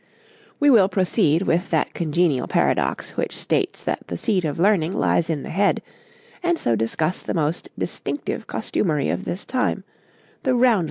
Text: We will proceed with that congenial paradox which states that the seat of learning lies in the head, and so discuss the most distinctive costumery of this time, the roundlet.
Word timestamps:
We 0.59 0.71
will 0.71 0.89
proceed 0.89 1.43
with 1.43 1.69
that 1.69 1.93
congenial 1.93 2.47
paradox 2.47 3.11
which 3.11 3.37
states 3.37 3.83
that 3.83 4.01
the 4.07 4.17
seat 4.17 4.43
of 4.45 4.57
learning 4.57 4.93
lies 4.93 5.29
in 5.29 5.43
the 5.43 5.51
head, 5.51 5.83
and 6.41 6.57
so 6.57 6.75
discuss 6.75 7.21
the 7.21 7.35
most 7.35 7.69
distinctive 7.77 8.47
costumery 8.47 9.09
of 9.09 9.25
this 9.25 9.45
time, 9.45 9.83
the 10.41 10.55
roundlet. 10.55 10.79